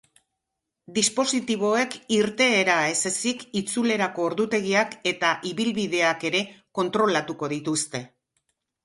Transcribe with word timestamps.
Dispositiboek 0.93 1.97
irteera 2.15 2.77
ez 2.93 3.09
ezik 3.09 3.43
itzulerako 3.61 4.25
ordutegiak 4.31 4.95
eta 5.13 5.35
ibilbideak 5.51 6.27
ere 6.31 6.43
kontrolatuko 6.81 7.51
dituzte. 7.55 8.03